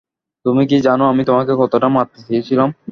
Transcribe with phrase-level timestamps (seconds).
[0.45, 2.69] তুমি কি জানো আমি তোমাকে কতটা মারতে চেয়েছিলাম?